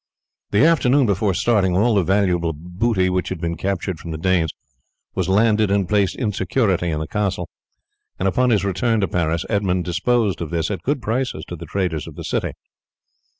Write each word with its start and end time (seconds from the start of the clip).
The 0.49 0.65
afternoon 0.65 1.05
before 1.05 1.35
starting 1.35 1.77
all 1.77 1.93
the 1.93 2.01
valuable 2.03 2.53
booty 2.53 3.07
which 3.07 3.29
had 3.29 3.39
been 3.39 3.55
captured 3.55 3.99
from 3.99 4.09
the 4.09 4.17
Danes 4.17 4.49
was 5.13 5.29
landed 5.29 5.69
and 5.69 5.87
placed 5.87 6.15
in 6.15 6.31
security 6.31 6.89
in 6.89 6.99
the 6.99 7.05
castle, 7.07 7.47
and 8.17 8.27
upon 8.27 8.49
his 8.49 8.65
return 8.65 8.99
to 9.01 9.07
Paris 9.07 9.45
Edmund 9.47 9.85
disposed 9.85 10.41
of 10.41 10.49
this 10.49 10.71
at 10.71 10.81
good 10.81 11.03
prices 11.03 11.45
to 11.49 11.55
the 11.55 11.67
traders 11.67 12.07
of 12.07 12.15
the 12.15 12.23
city. 12.23 12.53